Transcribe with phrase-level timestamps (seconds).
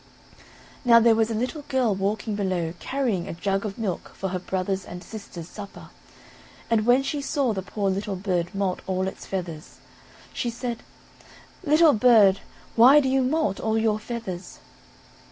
[0.83, 4.39] Now there was a little girl walking below, carrying a jug of milk for her
[4.39, 5.91] brothers and sisters' supper,
[6.71, 9.77] and when she saw the poor little bird moult all its feathers,
[10.33, 10.81] she said:
[11.63, 12.39] "Little bird,
[12.75, 14.57] why do you moult all your feathers?"